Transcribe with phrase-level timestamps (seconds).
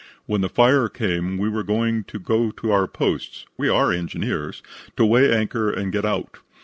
[0.25, 4.63] When the fire came we were going to our posts (we are engineers)
[4.97, 6.39] to weigh anchor and get out.